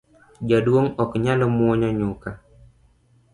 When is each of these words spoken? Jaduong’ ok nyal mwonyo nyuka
Jaduong’ 0.47 0.87
ok 1.03 1.11
nyal 1.23 1.41
mwonyo 1.55 1.89
nyuka 1.97 2.29